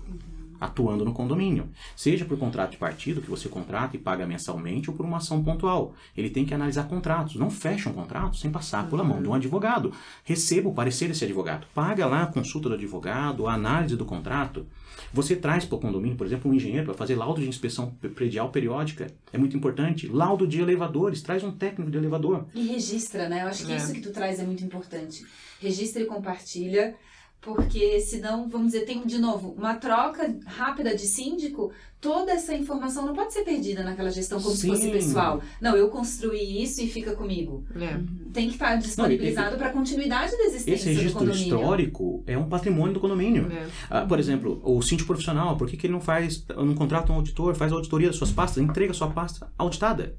Uhum 0.62 0.72
atuando 0.72 1.04
no 1.04 1.12
condomínio. 1.12 1.68
Seja 1.96 2.24
por 2.24 2.38
contrato 2.38 2.72
de 2.72 2.76
partido, 2.76 3.20
que 3.20 3.28
você 3.28 3.48
contrata 3.48 3.96
e 3.96 3.98
paga 3.98 4.26
mensalmente, 4.26 4.88
ou 4.88 4.96
por 4.96 5.04
uma 5.04 5.16
ação 5.16 5.42
pontual. 5.42 5.94
Ele 6.16 6.30
tem 6.30 6.44
que 6.44 6.54
analisar 6.54 6.84
contratos. 6.84 7.34
Não 7.34 7.50
fecha 7.50 7.90
um 7.90 7.92
contrato 7.92 8.36
sem 8.36 8.50
passar 8.50 8.88
pela 8.88 9.02
mão 9.02 9.20
de 9.20 9.28
um 9.28 9.34
advogado. 9.34 9.92
Receba 10.24 10.68
o 10.68 10.74
parecer 10.74 11.08
desse 11.08 11.24
advogado. 11.24 11.66
Paga 11.74 12.06
lá 12.06 12.22
a 12.22 12.26
consulta 12.26 12.68
do 12.68 12.76
advogado, 12.76 13.48
a 13.48 13.54
análise 13.54 13.96
do 13.96 14.04
contrato. 14.04 14.64
Você 15.12 15.34
traz 15.34 15.64
para 15.64 15.76
o 15.76 15.80
condomínio, 15.80 16.16
por 16.16 16.26
exemplo, 16.26 16.50
um 16.50 16.54
engenheiro 16.54 16.86
para 16.86 16.94
fazer 16.94 17.16
laudo 17.16 17.40
de 17.40 17.48
inspeção 17.48 17.90
predial 18.14 18.50
periódica. 18.50 19.08
É 19.32 19.38
muito 19.38 19.56
importante. 19.56 20.06
Laudo 20.06 20.46
de 20.46 20.60
elevadores. 20.60 21.22
Traz 21.22 21.42
um 21.42 21.50
técnico 21.50 21.90
de 21.90 21.98
elevador. 21.98 22.46
E 22.54 22.68
registra, 22.68 23.28
né? 23.28 23.42
Eu 23.42 23.48
acho 23.48 23.66
que 23.66 23.72
é. 23.72 23.76
isso 23.76 23.92
que 23.92 24.00
tu 24.00 24.12
traz 24.12 24.38
é 24.38 24.44
muito 24.44 24.64
importante. 24.64 25.26
Registra 25.60 26.02
e 26.02 26.06
compartilha 26.06 26.94
porque 27.42 28.00
senão, 28.00 28.48
vamos 28.48 28.68
dizer, 28.68 28.86
tem 28.86 29.04
de 29.04 29.18
novo 29.18 29.52
uma 29.58 29.74
troca 29.74 30.34
rápida 30.46 30.94
de 30.94 31.02
síndico, 31.02 31.72
toda 32.00 32.30
essa 32.30 32.54
informação 32.54 33.04
não 33.04 33.12
pode 33.12 33.32
ser 33.32 33.42
perdida 33.42 33.82
naquela 33.82 34.10
gestão 34.10 34.40
como 34.40 34.54
Sim. 34.54 34.60
se 34.60 34.66
fosse 34.68 34.90
pessoal. 34.90 35.42
Não, 35.60 35.76
eu 35.76 35.88
construí 35.88 36.62
isso 36.62 36.80
e 36.80 36.86
fica 36.88 37.16
comigo. 37.16 37.64
É. 37.74 38.00
Tem 38.32 38.46
que 38.46 38.54
estar 38.54 38.76
disponibilizado 38.76 39.56
para 39.56 39.68
a 39.68 39.72
continuidade 39.72 40.36
da 40.36 40.44
existência 40.44 40.90
Esse 40.90 41.00
registro 41.00 41.30
histórico 41.30 42.22
é 42.28 42.38
um 42.38 42.48
patrimônio 42.48 42.94
do 42.94 43.00
condomínio. 43.00 43.50
É. 43.50 43.66
Ah, 43.90 44.06
por 44.06 44.20
exemplo, 44.20 44.60
o 44.64 44.80
síndico 44.80 45.08
profissional, 45.08 45.56
por 45.56 45.68
que, 45.68 45.76
que 45.76 45.88
ele 45.88 45.94
não 45.94 46.00
faz, 46.00 46.46
não 46.48 46.74
contrata 46.76 47.12
um 47.12 47.16
auditor, 47.16 47.56
faz 47.56 47.72
auditoria 47.72 48.06
das 48.06 48.16
suas 48.16 48.30
pastas, 48.30 48.62
entrega 48.62 48.92
a 48.92 48.94
sua 48.94 49.10
pasta 49.10 49.52
auditada? 49.58 50.16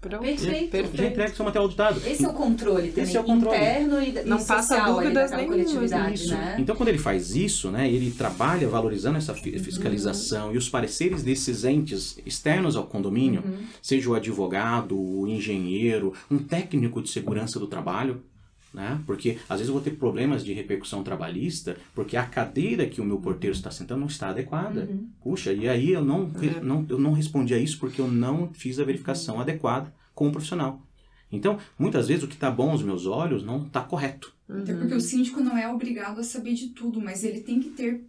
Pronto. 0.00 0.22
Perfeito. 0.22 0.70
perfeito. 0.70 0.96
Já 0.96 1.06
entrega 1.06 1.34
seu 1.34 1.44
material 1.44 1.64
auditado. 1.64 2.00
Esse 2.06 2.24
é 2.24 2.28
o 2.28 2.32
controle 2.32 2.88
também, 2.88 3.04
Esse 3.04 3.16
é 3.16 3.20
o 3.20 3.24
controle. 3.24 3.56
interno 3.56 4.02
e, 4.02 4.12
Não 4.24 4.38
e 4.38 4.44
passa 4.44 4.78
dúvidas 4.84 5.32
nenhuma. 5.32 5.56
coletividade, 5.56 6.28
né? 6.28 6.56
Então, 6.58 6.76
quando 6.76 6.88
ele 6.90 6.98
faz 6.98 7.34
isso, 7.34 7.68
né, 7.70 7.90
ele 7.90 8.12
trabalha 8.12 8.68
valorizando 8.68 9.18
essa 9.18 9.34
fiscalização 9.34 10.48
uhum. 10.48 10.54
e 10.54 10.58
os 10.58 10.68
pareceres 10.68 11.24
desses 11.24 11.64
entes 11.64 12.16
externos 12.24 12.76
ao 12.76 12.86
condomínio, 12.86 13.42
uhum. 13.44 13.58
seja 13.82 14.08
o 14.08 14.14
advogado, 14.14 14.96
o 14.96 15.26
engenheiro, 15.26 16.12
um 16.30 16.38
técnico 16.38 17.02
de 17.02 17.10
segurança 17.10 17.58
do 17.58 17.66
trabalho, 17.66 18.22
né? 18.72 19.00
Porque 19.06 19.38
às 19.48 19.58
vezes 19.58 19.68
eu 19.68 19.74
vou 19.74 19.82
ter 19.82 19.92
problemas 19.92 20.44
de 20.44 20.52
repercussão 20.52 21.02
trabalhista 21.02 21.76
porque 21.94 22.16
a 22.16 22.24
cadeira 22.24 22.86
que 22.86 23.00
o 23.00 23.04
meu 23.04 23.18
porteiro 23.18 23.54
está 23.54 23.70
sentando 23.70 24.00
não 24.00 24.06
está 24.06 24.28
adequada. 24.28 24.88
Uhum. 24.90 25.08
Puxa, 25.22 25.52
e 25.52 25.68
aí 25.68 25.92
eu 25.92 26.04
não, 26.04 26.30
é. 26.42 26.60
não, 26.60 26.86
eu 26.88 26.98
não 26.98 27.12
respondi 27.12 27.54
a 27.54 27.58
isso 27.58 27.78
porque 27.78 28.00
eu 28.00 28.08
não 28.08 28.52
fiz 28.52 28.78
a 28.78 28.84
verificação 28.84 29.36
uhum. 29.36 29.40
adequada 29.40 29.92
com 30.14 30.28
o 30.28 30.32
profissional. 30.32 30.82
Então, 31.30 31.58
muitas 31.78 32.08
vezes 32.08 32.24
o 32.24 32.28
que 32.28 32.34
está 32.34 32.50
bom 32.50 32.70
aos 32.70 32.82
meus 32.82 33.06
olhos 33.06 33.42
não 33.42 33.66
está 33.66 33.82
correto. 33.82 34.34
Uhum. 34.48 34.60
Até 34.60 34.74
porque 34.74 34.94
o 34.94 35.00
síndico 35.00 35.40
não 35.40 35.56
é 35.56 35.68
obrigado 35.68 36.20
a 36.20 36.24
saber 36.24 36.54
de 36.54 36.68
tudo, 36.68 37.00
mas 37.00 37.24
ele 37.24 37.40
tem 37.40 37.60
que 37.60 37.70
ter 37.70 38.04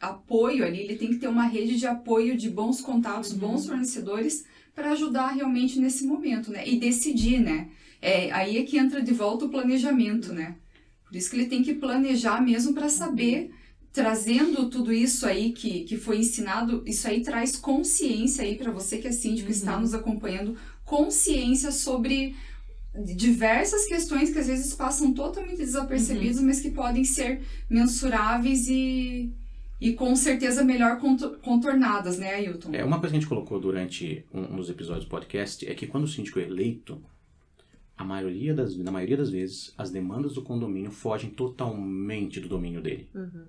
apoio 0.00 0.64
ali, 0.64 0.80
ele 0.80 0.96
tem 0.96 1.08
que 1.08 1.16
ter 1.16 1.28
uma 1.28 1.44
rede 1.44 1.76
de 1.76 1.86
apoio 1.86 2.36
de 2.36 2.48
bons 2.48 2.80
contatos, 2.80 3.32
uhum. 3.32 3.38
bons 3.38 3.66
fornecedores 3.66 4.44
para 4.74 4.92
ajudar 4.92 5.28
realmente 5.32 5.78
nesse 5.78 6.06
momento, 6.06 6.50
né? 6.50 6.66
E 6.66 6.78
decidir, 6.78 7.38
né? 7.40 7.68
É, 8.00 8.30
aí 8.32 8.58
é 8.58 8.62
que 8.62 8.78
entra 8.78 9.02
de 9.02 9.12
volta 9.12 9.44
o 9.44 9.50
planejamento, 9.50 10.32
né? 10.32 10.56
Por 11.04 11.16
isso 11.16 11.28
que 11.28 11.36
ele 11.36 11.46
tem 11.46 11.62
que 11.62 11.74
planejar 11.74 12.40
mesmo 12.40 12.72
para 12.72 12.88
saber, 12.88 13.50
trazendo 13.92 14.70
tudo 14.70 14.92
isso 14.92 15.26
aí 15.26 15.52
que, 15.52 15.80
que 15.80 15.96
foi 15.96 16.18
ensinado, 16.18 16.82
isso 16.86 17.06
aí 17.08 17.22
traz 17.22 17.56
consciência 17.56 18.44
aí 18.44 18.56
para 18.56 18.70
você 18.70 18.98
que 18.98 19.08
é 19.08 19.12
síndico, 19.12 19.48
uhum. 19.48 19.54
está 19.54 19.78
nos 19.78 19.92
acompanhando, 19.92 20.56
consciência 20.84 21.72
sobre 21.72 22.36
diversas 22.94 23.86
questões 23.86 24.30
que 24.30 24.38
às 24.38 24.46
vezes 24.46 24.74
passam 24.74 25.12
totalmente 25.12 25.58
desapercebidas, 25.58 26.38
uhum. 26.38 26.46
mas 26.46 26.60
que 26.60 26.70
podem 26.70 27.04
ser 27.04 27.42
mensuráveis 27.68 28.68
e, 28.68 29.32
e 29.80 29.92
com 29.92 30.14
certeza 30.14 30.64
melhor 30.64 31.00
contornadas, 31.42 32.18
né, 32.18 32.34
Ailton? 32.34 32.70
É, 32.72 32.84
uma 32.84 32.98
coisa 32.98 33.12
que 33.12 33.16
a 33.16 33.20
gente 33.20 33.28
colocou 33.28 33.60
durante 33.60 34.24
um, 34.32 34.54
um 34.54 34.56
dos 34.56 34.70
episódios 34.70 35.04
do 35.04 35.10
podcast 35.10 35.68
é 35.68 35.74
que 35.74 35.86
quando 35.86 36.04
o 36.04 36.08
síndico 36.08 36.38
é 36.38 36.42
eleito, 36.42 37.02
a 38.00 38.04
maioria 38.04 38.54
das, 38.54 38.74
na 38.78 38.90
maioria 38.90 39.18
das 39.18 39.28
vezes, 39.28 39.74
as 39.76 39.90
demandas 39.90 40.32
do 40.32 40.40
condomínio 40.40 40.90
fogem 40.90 41.28
totalmente 41.28 42.40
do 42.40 42.48
domínio 42.48 42.80
dele. 42.80 43.10
Uhum. 43.14 43.44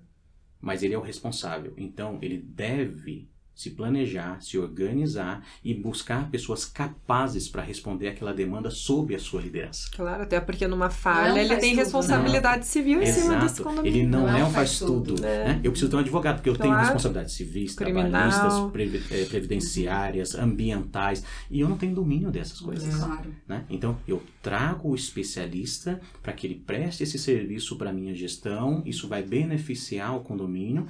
Mas 0.60 0.82
ele 0.82 0.92
é 0.92 0.98
o 0.98 1.00
responsável. 1.00 1.72
Então, 1.74 2.18
ele 2.20 2.36
deve 2.36 3.30
se 3.54 3.70
planejar, 3.70 4.40
se 4.40 4.58
organizar 4.58 5.44
e 5.64 5.74
buscar 5.74 6.30
pessoas 6.30 6.64
capazes 6.64 7.48
para 7.48 7.62
responder 7.62 8.08
aquela 8.08 8.32
demanda 8.32 8.70
sob 8.70 9.14
a 9.14 9.18
sua 9.18 9.42
liderança. 9.42 9.88
Claro, 9.94 10.22
até 10.22 10.40
porque 10.40 10.66
numa 10.66 10.90
falha 10.90 11.40
ele 11.40 11.56
tem 11.56 11.70
tudo, 11.70 11.84
responsabilidade 11.84 12.58
não. 12.58 12.64
civil 12.64 13.00
em 13.00 13.04
Exato. 13.04 13.20
cima 13.20 13.36
desse 13.36 13.62
condomínio. 13.62 14.00
Ele 14.00 14.06
não, 14.06 14.22
não 14.22 14.36
é 14.36 14.44
um 14.44 14.50
faz, 14.50 14.78
tudo. 14.78 15.14
tudo 15.14 15.26
é. 15.26 15.44
né? 15.44 15.60
Eu 15.62 15.70
preciso 15.70 15.90
ter 15.90 15.96
um 15.96 16.00
advogado, 16.00 16.36
porque 16.36 16.48
eu 16.48 16.54
claro. 16.54 16.70
tenho 16.70 16.80
responsabilidades 16.82 17.34
civis, 17.34 17.74
Criminal. 17.74 18.10
trabalhistas, 18.10 19.12
eh, 19.12 19.24
previdenciárias, 19.26 20.34
ambientais, 20.34 21.24
e 21.50 21.60
eu 21.60 21.68
não 21.68 21.76
tenho 21.76 21.94
domínio 21.94 22.30
dessas 22.30 22.60
coisas. 22.60 22.94
Claro. 22.94 23.34
Né? 23.46 23.64
Então, 23.68 23.96
eu 24.06 24.22
trago 24.42 24.90
o 24.90 24.94
especialista 24.94 26.00
para 26.22 26.32
que 26.32 26.46
ele 26.46 26.54
preste 26.54 27.02
esse 27.02 27.18
serviço 27.18 27.76
para 27.76 27.92
minha 27.92 28.14
gestão, 28.14 28.82
isso 28.84 29.08
vai 29.08 29.22
beneficiar 29.22 30.16
o 30.16 30.20
condomínio 30.20 30.86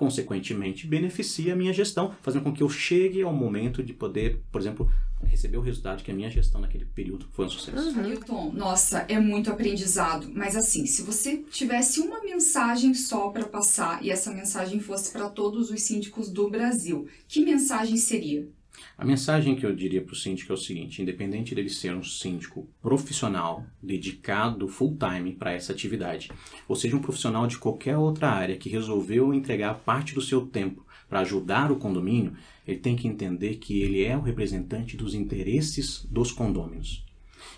consequentemente, 0.00 0.86
beneficia 0.86 1.52
a 1.52 1.56
minha 1.56 1.74
gestão, 1.74 2.14
fazendo 2.22 2.42
com 2.42 2.54
que 2.54 2.62
eu 2.62 2.70
chegue 2.70 3.20
ao 3.20 3.34
momento 3.34 3.82
de 3.82 3.92
poder, 3.92 4.40
por 4.50 4.58
exemplo, 4.58 4.90
receber 5.22 5.58
o 5.58 5.60
resultado 5.60 6.02
que 6.02 6.10
a 6.10 6.14
minha 6.14 6.30
gestão 6.30 6.58
naquele 6.58 6.86
período 6.86 7.26
foi 7.32 7.44
um 7.44 7.50
sucesso. 7.50 7.90
Uhum. 7.90 8.04
Ailton, 8.04 8.50
nossa, 8.54 9.04
é 9.10 9.20
muito 9.20 9.50
aprendizado. 9.50 10.30
Mas 10.34 10.56
assim, 10.56 10.86
se 10.86 11.02
você 11.02 11.44
tivesse 11.50 12.00
uma 12.00 12.24
mensagem 12.24 12.94
só 12.94 13.28
para 13.28 13.44
passar 13.44 14.02
e 14.02 14.10
essa 14.10 14.32
mensagem 14.32 14.80
fosse 14.80 15.12
para 15.12 15.28
todos 15.28 15.70
os 15.70 15.82
síndicos 15.82 16.30
do 16.30 16.48
Brasil, 16.48 17.06
que 17.28 17.44
mensagem 17.44 17.98
seria? 17.98 18.48
A 18.96 19.04
mensagem 19.04 19.56
que 19.56 19.64
eu 19.64 19.74
diria 19.74 20.02
para 20.02 20.12
o 20.12 20.16
síndico 20.16 20.52
é 20.52 20.54
o 20.54 20.58
seguinte: 20.58 21.02
independente 21.02 21.54
dele 21.54 21.68
ser 21.68 21.94
um 21.94 22.02
síndico 22.02 22.68
profissional, 22.82 23.64
dedicado 23.82 24.68
full 24.68 24.96
time 24.98 25.32
para 25.32 25.52
essa 25.52 25.72
atividade, 25.72 26.30
ou 26.68 26.76
seja, 26.76 26.96
um 26.96 27.00
profissional 27.00 27.46
de 27.46 27.58
qualquer 27.58 27.96
outra 27.96 28.30
área 28.30 28.56
que 28.56 28.68
resolveu 28.68 29.32
entregar 29.32 29.74
parte 29.80 30.14
do 30.14 30.20
seu 30.20 30.46
tempo 30.46 30.86
para 31.08 31.20
ajudar 31.20 31.72
o 31.72 31.76
condomínio, 31.76 32.34
ele 32.66 32.78
tem 32.78 32.94
que 32.94 33.08
entender 33.08 33.56
que 33.56 33.82
ele 33.82 34.04
é 34.04 34.16
o 34.16 34.22
representante 34.22 34.96
dos 34.96 35.12
interesses 35.12 36.06
dos 36.08 36.30
condôminos. 36.30 37.04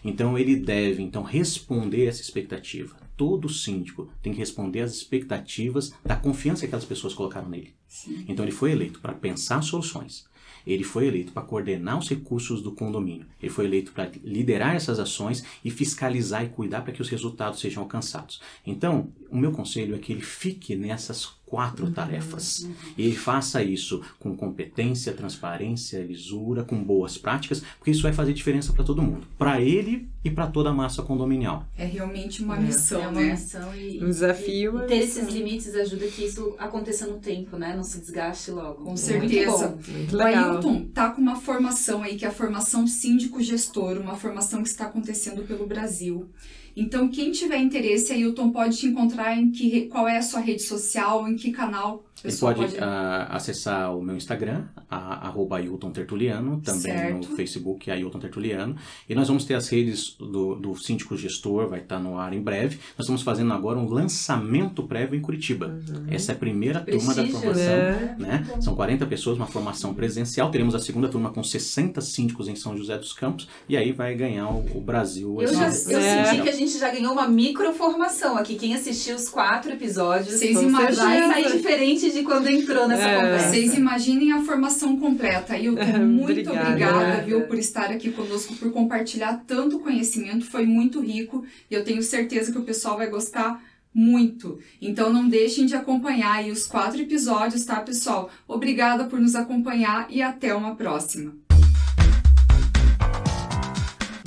Então 0.05 0.39
ele 0.39 0.57
deve 0.57 1.03
então 1.03 1.23
responder 1.23 2.07
essa 2.07 2.23
expectativa. 2.23 2.97
Todo 3.17 3.49
síndico 3.49 4.09
tem 4.23 4.33
que 4.33 4.39
responder 4.39 4.81
às 4.81 4.95
expectativas 4.95 5.93
da 6.05 6.17
confiança 6.17 6.61
que 6.61 6.67
aquelas 6.67 6.85
pessoas 6.85 7.15
colocaram 7.15 7.49
nele. 7.49 7.75
Sim. 7.87 8.25
Então 8.27 8.45
ele 8.45 8.53
foi 8.53 8.73
eleito 8.73 9.01
para 9.01 9.13
pensar 9.13 9.63
soluções, 9.63 10.25
ele 10.67 10.85
foi 10.85 11.07
eleito 11.07 11.33
para 11.33 11.43
coordenar 11.43 11.99
os 11.99 12.09
recursos 12.09 12.63
do 12.63 12.73
condomínio. 12.73 13.27
Ele 13.43 13.53
foi 13.53 13.65
eleito 13.65 13.93
para 13.93 14.11
liderar 14.25 14.77
essas 14.77 14.99
ações 14.99 15.45
e 15.65 15.71
fiscalizar 15.71 16.45
e 16.45 16.49
cuidar 16.49 16.83
para 16.83 16.93
que 16.93 17.03
os 17.03 17.09
resultados 17.09 17.61
sejam 17.61 17.83
alcançados. 17.83 18.41
Então, 18.67 19.09
o 19.31 19.37
meu 19.37 19.53
conselho 19.53 19.95
é 19.95 19.99
que 19.99 20.13
ele 20.13 20.23
fique 20.23 20.77
nessas 20.77 21.27
quatro 21.53 21.85
uhum, 21.85 21.93
tarefas. 21.93 22.61
Uhum. 22.61 22.73
E 22.97 23.03
ele 23.05 23.15
faça 23.15 23.63
isso 23.63 24.01
com 24.19 24.35
competência, 24.35 25.13
transparência, 25.13 25.99
lisura, 25.99 26.65
com 26.65 26.83
boas 26.83 27.19
práticas, 27.19 27.63
porque 27.77 27.91
isso 27.91 28.03
vai 28.03 28.13
fazer 28.15 28.33
diferença 28.33 28.73
para 28.73 28.83
todo 28.83 29.03
mundo, 29.03 29.27
para 29.37 29.61
ele 29.61 30.09
e 30.25 30.31
para 30.31 30.47
toda 30.47 30.71
a 30.71 30.73
massa 30.73 31.03
condominial. 31.03 31.67
É 31.77 31.85
realmente 31.85 32.43
uma 32.43 32.57
é. 32.57 32.61
missão, 32.61 33.03
é 33.03 33.09
uma 33.09 33.21
né? 33.21 33.33
missão 33.33 33.77
e, 33.77 34.03
um 34.03 34.09
desafio. 34.09 34.81
E, 34.81 34.85
e 34.85 34.87
ter 34.87 34.97
esses 34.97 35.29
limites 35.29 35.75
ajuda 35.75 36.07
que 36.07 36.25
isso 36.25 36.55
aconteça 36.59 37.07
no 37.07 37.19
tempo, 37.19 37.59
né? 37.59 37.77
Não 37.77 37.85
se 37.85 38.01
desgaste 38.01 38.51
logo. 38.51 38.85
Com 38.85 38.97
certeza. 38.97 39.69
Muito 39.69 39.85
bom. 39.87 39.93
Muito 39.93 40.15
o 40.15 40.19
Ailton 40.43 40.87
tá 40.87 41.11
com 41.11 41.21
uma 41.21 41.37
formação 41.37 42.03
aí 42.03 42.17
que 42.17 42.25
é 42.25 42.29
a 42.29 42.33
formação 42.33 42.87
síndico 42.87 43.43
gestor, 43.43 43.99
uma 43.99 44.17
formação 44.17 44.63
que 44.63 44.69
está 44.69 44.87
acontecendo 44.87 45.47
pelo 45.47 45.67
Brasil. 45.67 46.29
Então, 46.75 47.09
quem 47.09 47.31
tiver 47.31 47.59
interesse, 47.59 48.13
Ailton 48.13 48.51
pode 48.51 48.77
te 48.77 48.87
encontrar 48.87 49.37
em 49.37 49.51
que, 49.51 49.83
qual 49.83 50.09
é 50.09 50.19
a 50.19 50.23
sua 50.23 50.41
rede 50.41 50.63
social, 50.63 51.29
em 51.29 51.37
que 51.37 51.53
canal 51.53 52.05
ele 52.25 52.37
pode, 52.37 52.61
pode... 52.61 52.77
Uh, 52.77 53.27
acessar 53.31 53.97
o 53.97 54.03
meu 54.03 54.17
Instagram, 54.17 54.65
a, 54.89 55.27
arroba 55.27 55.57
Ailton 55.57 55.91
Tertuliano, 55.91 56.61
também 56.61 56.81
certo. 56.81 57.29
no 57.29 57.37
Facebook, 57.37 57.91
Ailton 57.91 58.19
Tertuliano. 58.19 58.77
E 59.09 59.15
nós 59.15 59.29
vamos 59.29 59.45
ter 59.45 59.55
as 59.55 59.69
redes 59.69 60.17
do, 60.19 60.55
do 60.55 60.75
síndico 60.77 61.17
gestor, 61.17 61.69
vai 61.69 61.81
estar 61.81 61.99
no 61.99 62.19
ar 62.19 62.33
em 62.33 62.41
breve. 62.41 62.79
Nós 62.97 63.05
estamos 63.05 63.23
fazendo 63.23 63.53
agora 63.53 63.79
um 63.79 63.89
lançamento 63.89 64.85
prévio 64.85 65.19
em 65.19 65.21
Curitiba. 65.21 65.67
Uhum. 65.67 66.07
Essa 66.09 66.33
é 66.33 66.35
a 66.35 66.39
primeira 66.39 66.81
turma 66.81 67.15
da 67.15 67.27
formação. 67.27 67.55
Né? 67.55 68.17
né? 68.19 68.61
São 68.61 68.75
40 68.75 69.07
pessoas, 69.07 69.37
uma 69.37 69.47
formação 69.47 69.93
presencial. 69.93 70.51
Teremos 70.51 70.75
a 70.75 70.79
segunda 70.79 71.09
turma 71.09 71.31
com 71.31 71.43
60 71.43 72.01
síndicos 72.01 72.47
em 72.47 72.55
São 72.55 72.77
José 72.77 72.97
dos 72.97 73.13
Campos. 73.13 73.49
E 73.69 73.77
aí 73.77 73.91
vai 73.91 74.15
ganhar 74.15 74.49
o, 74.49 74.79
o 74.79 74.81
Brasil. 74.81 75.43
Eu, 75.43 75.53
já, 75.53 75.65
eu 75.65 75.99
é. 75.99 76.25
senti 76.25 76.43
que 76.43 76.49
a 76.49 76.53
gente 76.67 76.79
já 76.79 76.91
ganhou 76.91 77.13
uma 77.13 77.29
microformação 77.29 78.37
aqui. 78.37 78.57
Quem 78.57 78.75
assistiu 78.75 79.17
os 79.17 79.29
quatro 79.29 79.73
episódios 79.73 80.37
Vocês 80.39 80.61
vai 80.63 80.93
sair 80.95 81.53
diferente 81.53 82.11
de 82.11 82.23
quando 82.23 82.49
entrou 82.49 82.89
nessa 82.89 83.09
é. 83.09 83.17
conversa. 83.17 83.49
Vocês 83.49 83.75
imaginem 83.75 84.33
a 84.33 84.43
formação 84.43 84.99
completa. 84.99 85.57
E 85.57 85.67
eu 85.67 85.77
tô 85.77 85.85
muito 86.01 86.51
obrigada, 86.51 86.69
obrigada, 86.69 87.23
viu, 87.23 87.43
por 87.47 87.59
estar 87.59 87.91
aqui 87.91 88.11
conosco, 88.11 88.55
por 88.57 88.73
compartilhar 88.73 89.45
tanto 89.47 89.79
conhecimento. 89.81 90.45
Foi 90.45 90.67
muito 90.67 91.01
rico 91.01 91.45
e 91.71 91.75
eu 91.75 91.85
tenho 91.85 92.03
certeza 92.03 92.53
que 92.53 92.59
o 92.59 92.65
pessoal 92.65 92.97
vai 92.97 93.09
gostar 93.09 93.63
muito. 93.95 94.59
Então 94.81 95.13
não 95.13 95.29
deixem 95.29 95.67
de 95.67 95.75
acompanhar 95.75 96.37
aí 96.37 96.51
os 96.51 96.67
quatro 96.67 97.01
episódios, 97.01 97.65
tá, 97.65 97.81
pessoal? 97.81 98.31
Obrigada 98.49 99.05
por 99.05 99.21
nos 99.21 99.35
acompanhar 99.35 100.07
e 100.11 100.23
até 100.23 100.55
uma 100.55 100.75
próxima. 100.75 101.35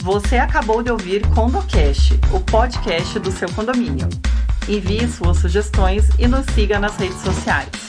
Você 0.06 0.38
acabou 0.38 0.84
de 0.84 0.92
ouvir 0.92 1.28
CondoCast, 1.34 2.20
o 2.32 2.40
podcast 2.40 3.18
do 3.18 3.32
seu 3.32 3.52
condomínio. 3.54 4.08
Envie 4.70 5.08
suas 5.08 5.38
sugestões 5.38 6.08
e 6.20 6.28
nos 6.28 6.46
siga 6.54 6.78
nas 6.78 6.96
redes 6.96 7.22
sociais. 7.22 7.85